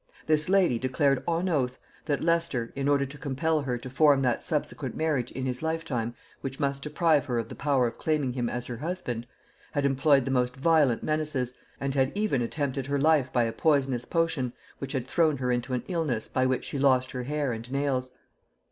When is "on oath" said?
1.27-1.77